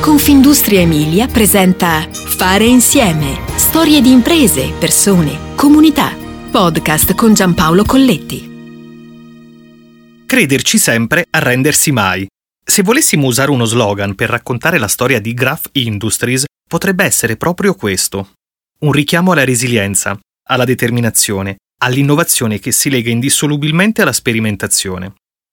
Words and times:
Confindustria 0.00 0.80
Emilia 0.80 1.26
presenta 1.26 2.08
Fare 2.10 2.64
insieme. 2.64 3.38
Storie 3.56 4.00
di 4.00 4.10
imprese, 4.10 4.72
persone, 4.78 5.54
comunità. 5.54 6.16
Podcast 6.50 7.14
con 7.14 7.34
Giampaolo 7.34 7.84
Colletti. 7.84 8.48
Crederci 10.24 10.78
sempre, 10.78 11.26
arrendersi 11.28 11.92
mai. 11.92 12.26
Se 12.64 12.82
volessimo 12.82 13.26
usare 13.26 13.50
uno 13.50 13.66
slogan 13.66 14.14
per 14.14 14.30
raccontare 14.30 14.78
la 14.78 14.88
storia 14.88 15.20
di 15.20 15.34
Graph 15.34 15.68
Industries, 15.72 16.46
potrebbe 16.66 17.04
essere 17.04 17.36
proprio 17.36 17.74
questo. 17.74 18.30
Un 18.80 18.92
richiamo 18.92 19.32
alla 19.32 19.44
resilienza, 19.44 20.18
alla 20.48 20.64
determinazione, 20.64 21.56
all'innovazione 21.82 22.58
che 22.58 22.72
si 22.72 22.88
lega 22.88 23.10
indissolubilmente 23.10 24.00
alla 24.00 24.14
sperimentazione. 24.14 25.12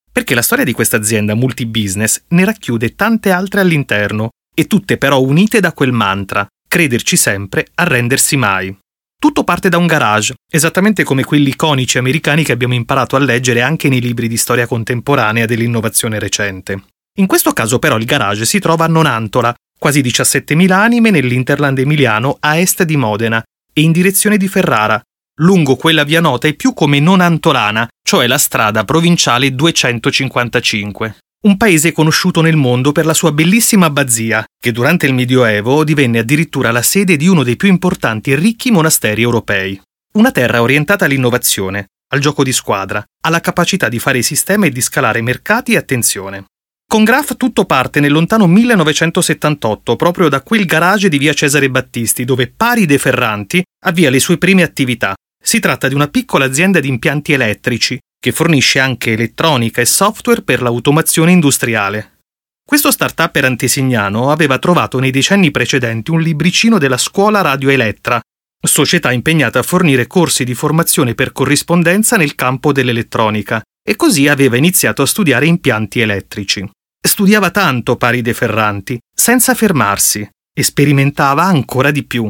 Perché 0.10 0.34
la 0.34 0.42
storia 0.42 0.64
di 0.64 0.72
questa 0.72 0.96
azienda 0.96 1.36
multibusiness 1.36 2.24
ne 2.30 2.46
racchiude 2.46 2.96
tante 2.96 3.30
altre 3.30 3.60
all'interno, 3.60 4.30
e 4.60 4.66
tutte 4.66 4.98
però 4.98 5.22
unite 5.22 5.60
da 5.60 5.72
quel 5.72 5.92
mantra, 5.92 6.48
crederci 6.68 7.16
sempre, 7.16 7.68
arrendersi 7.76 8.36
mai. 8.38 8.76
Tutto 9.20 9.44
parte 9.44 9.70
da 9.70 9.78
un 9.78 9.86
garage, 9.86 10.34
esattamente 10.52 11.04
come 11.04 11.24
quelli 11.24 11.50
iconici 11.50 12.00
americani 12.00 12.44
che 12.44 12.54
abbiamo 12.54 12.74
imparato 12.74 13.16
a 13.16 13.20
leggere 13.20 13.62
anche 13.62 13.88
nei 13.88 14.02
libri 14.02 14.28
di 14.28 14.36
storia 14.36 14.66
contemporanea 14.66 15.46
dell'innovazione 15.46 16.18
recente. 16.18 16.86
In 17.20 17.28
questo 17.28 17.54
caso 17.54 17.78
però 17.78 17.98
il 17.98 18.06
garage 18.06 18.46
si 18.46 18.58
trova 18.58 18.86
a 18.86 18.88
Nonantola, 18.88 19.54
quasi 19.78 20.02
17.000 20.02 20.72
anime 20.72 21.12
nell'Interland 21.12 21.78
emiliano 21.78 22.38
a 22.40 22.58
est 22.58 22.82
di 22.82 22.98
Modena 22.98 23.44
e 23.72 23.82
in 23.82 23.92
direzione 23.92 24.38
di 24.38 24.48
Ferrara, 24.48 25.00
lungo 25.42 25.76
quella 25.76 26.04
via 26.04 26.20
nota 26.20 26.48
e 26.48 26.56
più 26.56 26.74
come 26.74 27.00
Nonantolana, 27.00 27.88
cioè 28.02 28.26
la 28.26 28.40
strada 28.40 28.84
provinciale 28.86 29.54
255. 29.54 31.18
Un 31.48 31.56
paese 31.56 31.94
conosciuto 31.94 32.42
nel 32.42 32.58
mondo 32.58 32.92
per 32.92 33.06
la 33.06 33.14
sua 33.14 33.32
bellissima 33.32 33.86
abbazia, 33.86 34.44
che 34.62 34.74
durante 34.74 35.06
il 35.06 35.14
Medioevo 35.14 35.86
divenne 35.86 36.20
addirittura 36.20 36.72
la 36.72 36.82
sede 36.82 37.16
di 37.16 37.26
uno 37.26 37.44
dei 37.44 37.56
più 37.56 37.70
importanti 37.70 38.32
e 38.32 38.36
ricchi 38.36 38.70
monasteri 38.70 39.22
europei. 39.22 39.80
Una 40.16 40.32
terra 40.32 40.62
orientata 40.62 41.06
all'innovazione, 41.06 41.86
al 42.10 42.20
gioco 42.20 42.44
di 42.44 42.52
squadra, 42.52 43.02
alla 43.24 43.40
capacità 43.40 43.88
di 43.88 43.98
fare 43.98 44.22
sistema 44.24 44.66
e 44.66 44.72
di 44.72 44.82
scalare 44.82 45.22
mercati 45.22 45.72
e 45.72 45.78
attenzione. 45.78 46.48
Con 46.86 47.06
Graf 47.06 47.38
tutto 47.38 47.64
parte 47.64 48.02
nel 48.02 48.12
lontano 48.12 48.46
1978, 48.46 49.96
proprio 49.96 50.28
da 50.28 50.42
quel 50.42 50.66
garage 50.66 51.08
di 51.08 51.18
via 51.18 51.32
Cesare 51.32 51.70
Battisti, 51.70 52.26
dove 52.26 52.52
Pari 52.54 52.86
De 52.86 52.98
Ferranti 52.98 53.64
avvia 53.86 54.10
le 54.10 54.20
sue 54.20 54.38
prime 54.38 54.64
attività. 54.64 55.16
Si 55.42 55.62
tratta 55.62 55.88
di 55.88 55.96
una 55.96 56.10
piccola 56.10 56.44
azienda 56.44 56.82
di 56.82 56.90
impianti 56.90 57.32
elettrici, 57.32 57.98
che 58.20 58.32
fornisce 58.32 58.80
anche 58.80 59.14
elettronica 59.14 59.82
e 59.82 59.86
software 59.86 60.42
per 60.42 60.62
l'automazione 60.62 61.32
industriale. 61.32 62.20
Questo 62.68 62.92
start-up 62.92 63.36
antesignano 63.38 64.30
aveva 64.30 64.60
trovato 64.60 65.00
nei 65.00 65.12
decenni 65.12 65.52
precedenti 65.52 66.12
un 66.12 66.22
libricino 66.22 66.78
della 66.78 66.98
scuola 66.98 67.42
Radio 67.42 67.70
Elettra, 67.70 68.20
società 68.60 69.12
impegnata 69.12 69.60
a 69.60 69.64
fornire 69.64 70.08
corsi 70.08 70.44
di 70.44 70.54
formazione 70.54 71.16
per 71.16 71.32
corrispondenza 71.32 72.18
nel 72.18 72.36
campo 72.36 72.74
dell'elettronica, 72.74 73.62
e 73.88 73.96
così 73.96 74.28
aveva 74.28 74.58
iniziato 74.58 75.02
a 75.02 75.06
studiare 75.06 75.46
impianti 75.46 76.02
elettrici. 76.02 76.70
Studiava 77.00 77.52
tanto 77.52 77.96
pari 77.96 78.22
De 78.22 78.34
Ferranti, 78.34 79.00
senza 79.16 79.54
fermarsi, 79.54 80.28
e 80.54 80.64
sperimentava 80.64 81.44
ancora 81.44 81.92
di 81.92 82.04
più. 82.04 82.30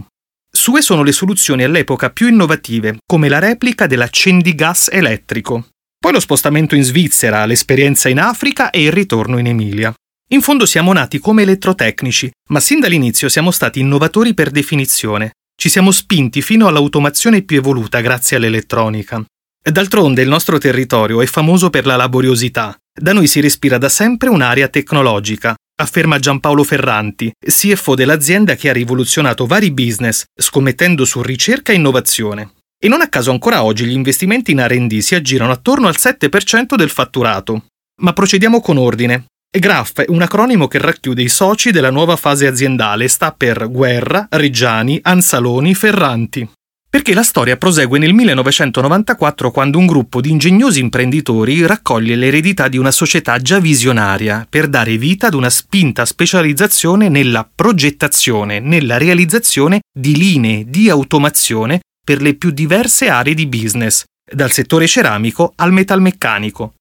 Sue 0.52 0.82
sono 0.82 1.02
le 1.02 1.12
soluzioni 1.12 1.64
all'epoca 1.64 2.12
più 2.12 2.28
innovative, 2.28 2.98
come 3.06 3.28
la 3.28 3.40
replica 3.40 3.88
dell'accendigas 3.88 4.90
elettrico, 4.92 5.70
poi 6.08 6.16
lo 6.16 6.22
spostamento 6.22 6.74
in 6.74 6.84
Svizzera, 6.84 7.46
l'esperienza 7.46 8.08
in 8.08 8.22
Africa 8.22 8.70
e 8.70 8.82
il 8.82 8.94
ritorno 8.94 9.40
in 9.40 9.48
Emilia. 9.48 9.94
In 10.30 10.42
fondo 10.42 10.66
siamo 10.66 10.94
nati 10.94 11.20
come 11.20 11.42
elettrotecnici, 11.42 12.32
ma 12.52 12.62
sin 12.62 12.80
dall'inizio 12.80 13.28
siamo 13.28 13.52
stati 13.52 13.82
innovatori 13.82 14.34
per 14.34 14.50
definizione. 14.50 15.34
Ci 15.54 15.68
siamo 15.68 15.92
spinti 15.92 16.42
fino 16.42 16.68
all'automazione 16.68 17.42
più 17.42 17.58
evoluta 17.58 18.00
grazie 18.00 18.38
all'elettronica. 18.38 19.22
D'altronde 19.62 20.22
il 20.22 20.30
nostro 20.30 20.58
territorio 20.60 21.22
è 21.22 21.26
famoso 21.26 21.70
per 21.70 21.86
la 21.86 21.98
laboriosità. 21.98 22.74
Da 22.98 23.12
noi 23.12 23.28
si 23.28 23.42
respira 23.42 23.78
da 23.78 23.90
sempre 23.90 24.30
un'area 24.30 24.70
tecnologica, 24.70 25.56
afferma 25.82 26.20
Giampaolo 26.20 26.64
Ferranti, 26.64 27.34
CFO 27.46 27.96
dell'azienda 27.96 28.56
che 28.56 28.70
ha 28.70 28.74
rivoluzionato 28.74 29.46
vari 29.46 29.72
business, 29.72 30.24
scommettendo 30.34 31.04
su 31.04 31.22
ricerca 31.22 31.74
e 31.74 31.76
innovazione. 31.76 32.52
E 32.80 32.88
non 32.88 33.02
a 33.02 33.10
caso 33.10 33.32
ancora 33.32 33.64
oggi 33.64 33.86
gli 33.86 33.92
investimenti 33.92 34.52
in 34.52 34.66
RD 34.66 35.00
si 35.00 35.16
aggirano 35.16 35.52
attorno 35.52 35.88
al 35.88 35.96
7% 35.98 36.76
del 36.76 36.92
fatturato. 36.92 37.66
Ma 38.02 38.14
procediamo 38.14 38.62
con 38.62 38.78
ordine. 38.78 39.26
GRAF 39.50 40.02
è 40.02 40.06
un 40.10 40.22
acronimo 40.22 40.68
che 40.68 40.78
racchiude 40.78 41.24
i 41.24 41.30
soci 41.30 41.72
della 41.72 41.90
nuova 41.90 42.16
fase 42.16 42.46
aziendale 42.46 43.06
e 43.06 43.08
sta 43.08 43.32
per 43.32 43.68
Guerra, 43.72 44.28
Reggiani, 44.30 45.00
Ansaloni, 45.02 45.74
Ferranti. 45.74 46.48
Perché 46.88 47.16
la 47.16 47.24
storia 47.24 47.58
prosegue 47.58 47.98
nel 47.98 48.14
1994 48.14 49.50
quando 49.50 49.80
un 49.80 49.88
gruppo 49.88 50.22
di 50.22 50.30
ingegnosi 50.30 50.80
imprenditori 50.80 51.66
raccoglie 51.66 52.16
l'eredità 52.16 52.68
di 52.68 52.78
una 52.78 52.92
società 52.92 53.40
già 53.40 53.60
visionaria 53.60 54.46
per 54.48 54.68
dare 54.68 54.98
vita 54.98 55.28
ad 55.28 55.34
una 55.34 55.50
spinta 55.50 56.06
specializzazione 56.06 57.10
nella 57.10 57.50
progettazione, 57.54 58.60
nella 58.60 58.98
realizzazione 58.98 59.82
di 59.92 60.16
linee 60.16 60.66
di 60.68 60.90
automazione 60.90 61.82
per 62.08 62.22
le 62.22 62.36
più 62.36 62.52
diverse 62.52 63.10
aree 63.10 63.34
di 63.34 63.48
business, 63.48 64.06
dal 64.32 64.54
settore 64.54 64.88
ceramico 64.88 65.52
al 65.58 65.74
metalmeccanico. 65.74 66.76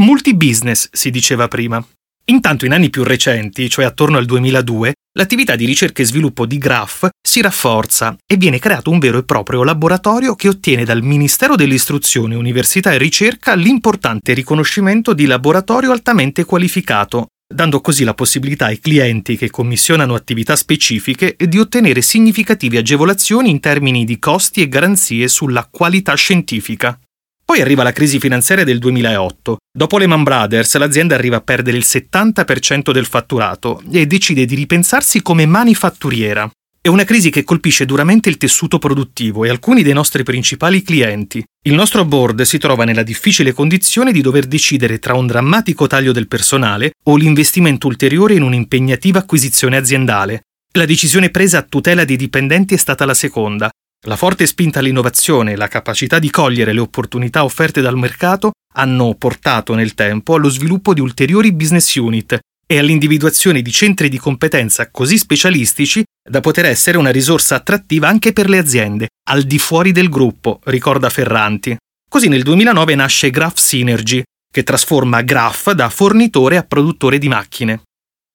Multibusiness, 0.00 0.88
si 0.90 1.12
diceva 1.12 1.46
prima. 1.46 1.80
Intanto 2.24 2.64
in 2.64 2.72
anni 2.72 2.90
più 2.90 3.04
recenti, 3.04 3.70
cioè 3.70 3.84
attorno 3.84 4.16
al 4.16 4.24
2002, 4.24 4.92
l'attività 5.16 5.54
di 5.54 5.66
ricerca 5.66 6.02
e 6.02 6.06
sviluppo 6.06 6.46
di 6.46 6.58
Graph 6.58 7.10
si 7.24 7.40
rafforza 7.40 8.16
e 8.26 8.36
viene 8.36 8.58
creato 8.58 8.90
un 8.90 8.98
vero 8.98 9.18
e 9.18 9.22
proprio 9.22 9.62
laboratorio 9.62 10.34
che 10.34 10.48
ottiene 10.48 10.84
dal 10.84 11.04
Ministero 11.04 11.54
dell'Istruzione, 11.54 12.34
Università 12.34 12.92
e 12.92 12.98
Ricerca 12.98 13.54
l'importante 13.54 14.34
riconoscimento 14.34 15.12
di 15.12 15.26
laboratorio 15.26 15.92
altamente 15.92 16.44
qualificato 16.44 17.28
dando 17.52 17.80
così 17.80 18.04
la 18.04 18.14
possibilità 18.14 18.66
ai 18.66 18.80
clienti 18.80 19.36
che 19.36 19.50
commissionano 19.50 20.14
attività 20.14 20.56
specifiche 20.56 21.36
di 21.38 21.58
ottenere 21.58 22.02
significative 22.02 22.78
agevolazioni 22.78 23.50
in 23.50 23.60
termini 23.60 24.04
di 24.04 24.18
costi 24.18 24.62
e 24.62 24.68
garanzie 24.68 25.28
sulla 25.28 25.68
qualità 25.70 26.14
scientifica. 26.14 26.98
Poi 27.44 27.60
arriva 27.60 27.82
la 27.82 27.92
crisi 27.92 28.18
finanziaria 28.18 28.64
del 28.64 28.78
2008. 28.78 29.58
Dopo 29.70 29.98
Lehman 29.98 30.22
Brothers 30.22 30.74
l'azienda 30.76 31.14
arriva 31.14 31.36
a 31.36 31.40
perdere 31.42 31.76
il 31.76 31.84
70% 31.86 32.92
del 32.92 33.06
fatturato 33.06 33.82
e 33.90 34.06
decide 34.06 34.44
di 34.44 34.54
ripensarsi 34.54 35.20
come 35.20 35.44
manifatturiera. 35.44 36.50
È 36.84 36.88
una 36.88 37.04
crisi 37.04 37.30
che 37.30 37.44
colpisce 37.44 37.84
duramente 37.84 38.28
il 38.28 38.38
tessuto 38.38 38.80
produttivo 38.80 39.44
e 39.44 39.48
alcuni 39.48 39.84
dei 39.84 39.92
nostri 39.92 40.24
principali 40.24 40.82
clienti. 40.82 41.40
Il 41.64 41.74
nostro 41.74 42.04
board 42.04 42.42
si 42.42 42.58
trova 42.58 42.82
nella 42.82 43.04
difficile 43.04 43.52
condizione 43.52 44.10
di 44.10 44.20
dover 44.20 44.46
decidere 44.46 44.98
tra 44.98 45.14
un 45.14 45.28
drammatico 45.28 45.86
taglio 45.86 46.10
del 46.10 46.26
personale 46.26 46.94
o 47.04 47.14
l'investimento 47.14 47.86
ulteriore 47.86 48.34
in 48.34 48.42
un'impegnativa 48.42 49.20
acquisizione 49.20 49.76
aziendale. 49.76 50.40
La 50.72 50.84
decisione 50.84 51.30
presa 51.30 51.58
a 51.58 51.62
tutela 51.62 52.04
dei 52.04 52.16
dipendenti 52.16 52.74
è 52.74 52.78
stata 52.78 53.04
la 53.04 53.14
seconda. 53.14 53.70
La 54.08 54.16
forte 54.16 54.44
spinta 54.48 54.80
all'innovazione 54.80 55.52
e 55.52 55.56
la 55.56 55.68
capacità 55.68 56.18
di 56.18 56.30
cogliere 56.30 56.72
le 56.72 56.80
opportunità 56.80 57.44
offerte 57.44 57.80
dal 57.80 57.96
mercato 57.96 58.50
hanno 58.74 59.14
portato 59.14 59.74
nel 59.76 59.94
tempo 59.94 60.34
allo 60.34 60.48
sviluppo 60.48 60.94
di 60.94 61.00
ulteriori 61.00 61.52
business 61.52 61.94
unit 61.94 62.40
e 62.66 62.78
all'individuazione 62.78 63.62
di 63.62 63.70
centri 63.70 64.08
di 64.08 64.18
competenza 64.18 64.90
così 64.90 65.16
specialistici 65.16 66.02
da 66.28 66.40
poter 66.40 66.66
essere 66.66 66.98
una 66.98 67.10
risorsa 67.10 67.56
attrattiva 67.56 68.08
anche 68.08 68.32
per 68.32 68.48
le 68.48 68.58
aziende, 68.58 69.08
al 69.28 69.42
di 69.42 69.58
fuori 69.58 69.92
del 69.92 70.08
gruppo, 70.08 70.60
ricorda 70.64 71.10
Ferranti. 71.10 71.76
Così 72.08 72.28
nel 72.28 72.42
2009 72.42 72.94
nasce 72.94 73.30
Graph 73.30 73.58
Synergy, 73.58 74.22
che 74.50 74.62
trasforma 74.62 75.22
Graph 75.22 75.72
da 75.72 75.88
fornitore 75.88 76.56
a 76.56 76.62
produttore 76.62 77.18
di 77.18 77.28
macchine. 77.28 77.82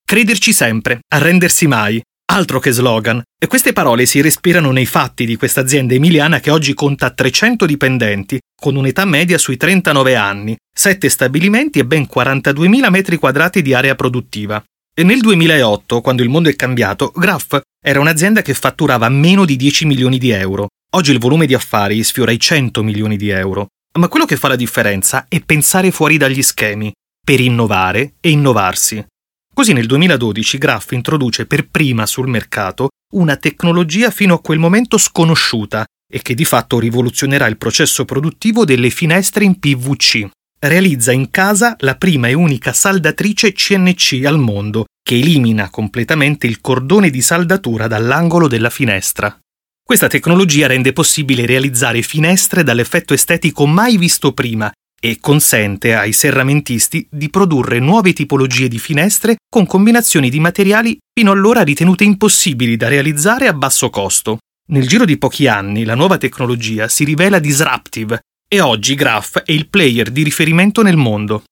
Crederci 0.04 0.54
sempre, 0.54 1.00
arrendersi 1.08 1.68
mai, 1.68 2.02
Altro 2.30 2.60
che 2.60 2.72
slogan. 2.72 3.22
E 3.40 3.48
queste 3.48 3.72
parole 3.72 4.06
si 4.06 4.20
respirano 4.20 4.72
nei 4.72 4.86
fatti 4.86 5.26
di 5.26 5.38
questa 5.38 5.62
azienda 5.62 5.94
emiliana 5.94 6.40
che 6.42 6.52
oggi 6.52 6.74
conta 6.74 7.10
300 7.10 7.66
dipendenti, 7.66 8.38
con 8.60 8.76
un'età 8.76 9.06
media 9.06 9.38
sui 9.38 9.56
39 9.56 10.16
anni, 10.16 10.56
7 10.78 11.08
stabilimenti 11.08 11.80
e 11.80 11.86
ben 11.86 12.06
42.000 12.14 12.90
metri 12.90 13.16
quadrati 13.16 13.62
di 13.62 13.74
area 13.74 13.96
produttiva. 13.96 14.62
E 15.00 15.04
nel 15.04 15.20
2008, 15.20 16.02
quando 16.02 16.24
il 16.24 16.30
mondo 16.30 16.50
è 16.50 16.56
cambiato, 16.56 17.12
Graph 17.16 17.62
era 17.80 18.00
un'azienda 18.00 18.42
che 18.42 18.56
fatturava 18.56 19.08
meno 19.10 19.46
di 19.46 19.56
10 19.56 19.86
milioni 19.86 20.18
di 20.18 20.32
euro. 20.32 20.70
Oggi 20.96 21.12
il 21.12 21.20
volume 21.20 21.46
di 21.46 21.54
affari 21.54 22.04
sfiora 22.04 22.32
i 22.32 22.40
100 22.40 22.82
milioni 22.82 23.16
di 23.16 23.30
euro. 23.30 23.68
Ma 24.00 24.08
quello 24.08 24.26
che 24.26 24.38
fa 24.38 24.48
la 24.48 24.56
differenza 24.56 25.28
è 25.30 25.40
pensare 25.42 25.92
fuori 25.92 26.18
dagli 26.18 26.42
schemi, 26.42 26.92
per 27.24 27.40
innovare 27.40 28.16
e 28.20 28.32
innovarsi. 28.32 29.06
Così 29.54 29.72
nel 29.72 29.86
2012 29.86 30.58
Graph 30.58 30.94
introduce 30.94 31.46
per 31.46 31.70
prima 31.70 32.08
sul 32.08 32.28
mercato 32.28 32.88
una 33.14 33.36
tecnologia 33.36 34.10
fino 34.10 34.34
a 34.34 34.42
quel 34.42 34.58
momento 34.58 34.98
sconosciuta 34.98 35.86
e 36.12 36.24
che 36.24 36.34
di 36.34 36.44
fatto 36.44 36.80
rivoluzionerà 36.80 37.46
il 37.46 37.58
processo 37.58 38.04
produttivo 38.04 38.66
delle 38.66 38.90
finestre 38.90 39.44
in 39.44 39.60
PVC. 39.60 40.28
Realizza 40.60 41.12
in 41.12 41.30
casa 41.30 41.76
la 41.82 41.98
prima 41.98 42.30
e 42.30 42.34
unica 42.34 42.74
saldatrice 42.74 43.54
CNC 43.54 44.26
al 44.26 44.40
mondo, 44.40 44.86
che 45.04 45.14
elimina 45.14 45.70
completamente 45.70 46.48
il 46.48 46.62
cordone 46.62 47.12
di 47.12 47.22
saldatura 47.22 47.86
dall'angolo 47.86 48.48
della 48.48 48.72
finestra. 48.72 49.38
Questa 49.84 50.08
tecnologia 50.08 50.66
rende 50.66 50.94
possibile 50.94 51.46
realizzare 51.46 52.02
finestre 52.02 52.64
dall'effetto 52.64 53.14
estetico 53.14 53.68
mai 53.68 53.98
visto 53.98 54.34
prima 54.34 54.72
e 55.00 55.20
consente 55.20 55.94
ai 55.94 56.12
serramentisti 56.12 57.08
di 57.12 57.30
produrre 57.30 57.78
nuove 57.78 58.14
tipologie 58.14 58.68
di 58.68 58.80
finestre 58.80 59.36
con 59.48 59.68
combinazioni 59.68 60.32
di 60.32 60.40
materiali 60.40 60.98
fino 61.14 61.32
allora 61.32 61.62
ritenute 61.62 62.04
impossibili 62.04 62.78
da 62.78 62.88
realizzare 62.88 63.48
a 63.48 63.54
basso 63.54 63.92
costo. 63.92 64.40
Nel 64.70 64.88
giro 64.88 65.06
di 65.06 65.20
pochi 65.20 65.46
anni 65.46 65.86
la 65.86 65.94
nuova 65.94 66.18
tecnologia 66.18 66.88
si 66.88 67.04
rivela 67.04 67.38
disruptive 67.38 68.22
e 68.50 68.62
oggi 68.62 68.96
Graph 68.96 69.40
è 69.40 69.52
il 69.52 69.68
player 69.68 70.10
di 70.10 70.24
riferimento 70.24 70.82
nel 70.82 70.96
mondo. 70.96 71.44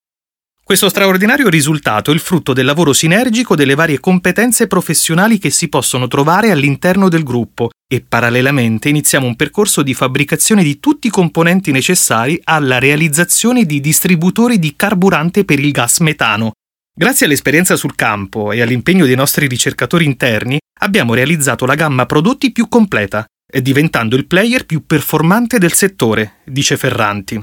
Questo 0.64 0.88
straordinario 0.88 1.48
risultato 1.48 2.10
è 2.10 2.14
il 2.14 2.20
frutto 2.20 2.52
del 2.52 2.64
lavoro 2.64 2.92
sinergico 2.92 3.54
delle 3.54 3.76
varie 3.76 4.00
competenze 4.00 4.66
professionali 4.66 5.38
che 5.38 5.50
si 5.50 5.68
possono 5.68 6.08
trovare 6.08 6.50
all'interno 6.50 7.08
del 7.08 7.22
gruppo 7.22 7.70
e 7.86 8.00
parallelamente 8.00 8.88
iniziamo 8.88 9.26
un 9.26 9.36
percorso 9.36 9.82
di 9.82 9.94
fabbricazione 9.94 10.64
di 10.64 10.80
tutti 10.80 11.06
i 11.06 11.10
componenti 11.10 11.70
necessari 11.70 12.40
alla 12.42 12.78
realizzazione 12.78 13.64
di 13.64 13.80
distributori 13.80 14.58
di 14.58 14.74
carburante 14.74 15.44
per 15.44 15.60
il 15.60 15.70
gas 15.70 16.00
metano. 16.00 16.52
Grazie 16.92 17.26
all'esperienza 17.26 17.76
sul 17.76 17.94
campo 17.94 18.50
e 18.50 18.62
all'impegno 18.62 19.04
dei 19.04 19.14
nostri 19.14 19.46
ricercatori 19.46 20.04
interni 20.06 20.58
abbiamo 20.80 21.14
realizzato 21.14 21.66
la 21.66 21.74
gamma 21.74 22.06
prodotti 22.06 22.50
più 22.50 22.68
completa, 22.68 23.24
diventando 23.60 24.16
il 24.16 24.26
player 24.26 24.66
più 24.66 24.84
performante 24.86 25.58
del 25.58 25.72
settore, 25.72 26.36
dice 26.44 26.76
Ferranti. 26.76 27.42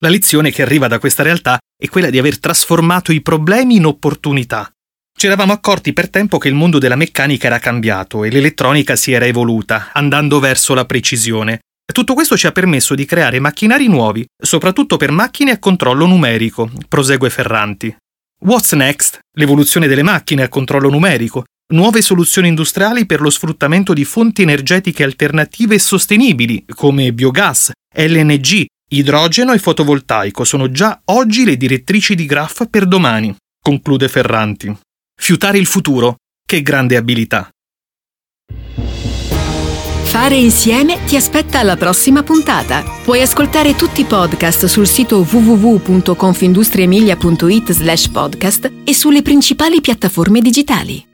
La 0.00 0.08
lezione 0.08 0.50
che 0.50 0.62
arriva 0.62 0.88
da 0.88 0.98
questa 0.98 1.22
realtà 1.22 1.58
è 1.76 1.88
quella 1.88 2.10
di 2.10 2.18
aver 2.18 2.40
trasformato 2.40 3.12
i 3.12 3.22
problemi 3.22 3.76
in 3.76 3.86
opportunità. 3.86 4.70
Ci 5.16 5.26
eravamo 5.26 5.52
accorti 5.52 5.92
per 5.92 6.10
tempo 6.10 6.38
che 6.38 6.48
il 6.48 6.54
mondo 6.54 6.78
della 6.78 6.96
meccanica 6.96 7.46
era 7.46 7.60
cambiato 7.60 8.24
e 8.24 8.30
l'elettronica 8.30 8.96
si 8.96 9.12
era 9.12 9.26
evoluta, 9.26 9.90
andando 9.92 10.40
verso 10.40 10.74
la 10.74 10.86
precisione. 10.86 11.60
Tutto 11.92 12.14
questo 12.14 12.36
ci 12.36 12.46
ha 12.46 12.52
permesso 12.52 12.94
di 12.94 13.04
creare 13.04 13.38
macchinari 13.38 13.86
nuovi, 13.86 14.26
soprattutto 14.42 14.96
per 14.96 15.10
macchine 15.10 15.52
a 15.52 15.58
controllo 15.58 16.06
numerico, 16.06 16.70
prosegue 16.88 17.30
Ferranti. 17.30 17.94
What's 18.40 18.72
next? 18.72 19.20
L'evoluzione 19.36 19.86
delle 19.86 20.02
macchine 20.02 20.42
a 20.42 20.48
controllo 20.48 20.88
numerico, 20.88 21.44
nuove 21.72 22.00
soluzioni 22.00 22.48
industriali 22.48 23.04
per 23.04 23.20
lo 23.20 23.30
sfruttamento 23.30 23.92
di 23.92 24.04
fonti 24.04 24.42
energetiche 24.42 25.02
alternative 25.02 25.74
e 25.74 25.78
sostenibili, 25.78 26.64
come 26.74 27.12
biogas, 27.12 27.72
LNG, 27.94 28.66
Idrogeno 28.92 29.54
e 29.54 29.58
fotovoltaico 29.58 30.44
sono 30.44 30.70
già 30.70 31.00
oggi 31.06 31.46
le 31.46 31.56
direttrici 31.56 32.14
di 32.14 32.26
Graph 32.26 32.66
per 32.68 32.86
domani, 32.86 33.34
conclude 33.58 34.06
Ferranti. 34.06 34.70
Fiutare 35.18 35.56
il 35.56 35.64
futuro, 35.64 36.16
che 36.46 36.60
grande 36.60 36.96
abilità. 36.96 37.48
Fare 40.02 40.34
insieme 40.34 41.02
ti 41.06 41.16
aspetta 41.16 41.60
alla 41.60 41.78
prossima 41.78 42.22
puntata. 42.22 42.84
Puoi 43.02 43.22
ascoltare 43.22 43.74
tutti 43.74 44.02
i 44.02 44.04
podcast 44.04 44.66
sul 44.66 44.86
sito 44.86 45.26
www.confindustriemilia.it 45.26 47.72
slash 47.72 48.08
podcast 48.08 48.70
e 48.84 48.92
sulle 48.92 49.22
principali 49.22 49.80
piattaforme 49.80 50.42
digitali. 50.42 51.11